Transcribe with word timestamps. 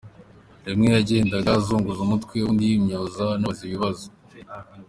Rimwe 0.67 0.89
yagendaga 0.97 1.49
azunguza 1.59 1.99
umutwe 2.03 2.35
ubundi 2.39 2.63
yimyoza 2.71 3.23
anabaza 3.35 3.61
ibibazo. 3.67 4.07